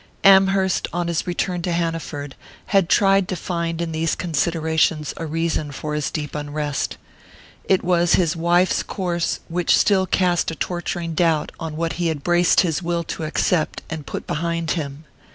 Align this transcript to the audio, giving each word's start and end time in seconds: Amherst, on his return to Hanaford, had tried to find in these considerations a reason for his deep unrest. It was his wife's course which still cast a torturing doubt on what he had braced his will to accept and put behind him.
Amherst, 0.23 0.87
on 0.91 1.07
his 1.07 1.27
return 1.27 1.61
to 1.61 1.71
Hanaford, 1.71 2.33
had 2.73 2.89
tried 2.89 3.27
to 3.27 3.35
find 3.35 3.83
in 3.83 3.91
these 3.91 4.15
considerations 4.15 5.13
a 5.17 5.27
reason 5.27 5.71
for 5.71 5.93
his 5.93 6.09
deep 6.09 6.33
unrest. 6.33 6.97
It 7.65 7.83
was 7.83 8.15
his 8.15 8.35
wife's 8.35 8.81
course 8.81 9.41
which 9.47 9.77
still 9.77 10.07
cast 10.07 10.49
a 10.49 10.55
torturing 10.55 11.13
doubt 11.13 11.51
on 11.59 11.75
what 11.77 11.93
he 12.01 12.07
had 12.07 12.23
braced 12.23 12.61
his 12.61 12.81
will 12.81 13.03
to 13.13 13.25
accept 13.25 13.83
and 13.91 14.07
put 14.07 14.25
behind 14.25 14.71
him. 14.71 15.03